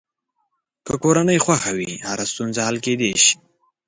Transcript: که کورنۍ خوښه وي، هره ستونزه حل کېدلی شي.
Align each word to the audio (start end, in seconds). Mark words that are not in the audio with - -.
که 0.85 0.93
کورنۍ 1.03 1.39
خوښه 1.45 1.71
وي، 1.77 1.91
هره 2.07 2.25
ستونزه 2.31 2.59
حل 2.67 2.77
کېدلی 2.85 3.11
شي. 3.23 3.33